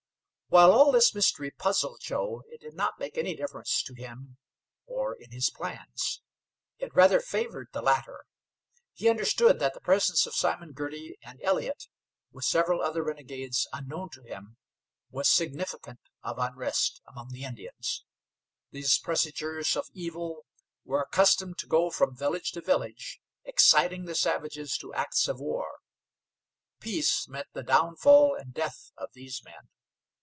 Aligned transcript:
While 0.53 0.73
all 0.73 0.91
this 0.91 1.15
mystery 1.15 1.49
puzzled 1.49 2.01
Joe, 2.01 2.43
it 2.49 2.59
did 2.59 2.73
not 2.73 2.99
make 2.99 3.17
any 3.17 3.37
difference 3.37 3.81
to 3.83 3.93
him 3.93 4.35
or 4.85 5.15
in 5.15 5.31
his 5.31 5.49
plans. 5.49 6.19
It 6.77 6.93
rather 6.93 7.21
favored 7.21 7.69
the 7.71 7.81
latter. 7.81 8.25
He 8.91 9.07
understood 9.07 9.59
that 9.59 9.73
the 9.73 9.79
presence 9.79 10.25
of 10.25 10.35
Simon 10.35 10.73
Girty 10.73 11.17
and 11.21 11.39
Elliott, 11.41 11.85
with 12.33 12.43
several 12.43 12.81
other 12.81 13.01
renegades 13.01 13.65
unknown 13.71 14.09
to 14.09 14.23
him, 14.23 14.57
was 15.09 15.29
significant 15.29 16.01
of 16.21 16.37
unrest 16.37 16.99
among 17.07 17.29
the 17.29 17.45
Indians. 17.45 18.03
These 18.71 18.99
presagers 18.99 19.77
of 19.77 19.87
evil 19.93 20.45
were 20.83 21.01
accustomed 21.03 21.59
to 21.59 21.65
go 21.65 21.89
from 21.91 22.13
village 22.17 22.51
to 22.51 22.61
village, 22.61 23.21
exciting 23.45 24.03
the 24.03 24.15
savages 24.15 24.77
to 24.79 24.93
acts 24.93 25.29
of 25.29 25.39
war. 25.39 25.77
Peace 26.81 27.25
meant 27.29 27.47
the 27.53 27.63
downfall 27.63 28.35
and 28.35 28.53
death 28.53 28.91
of 28.97 29.11
these 29.13 29.41
men. 29.45 29.69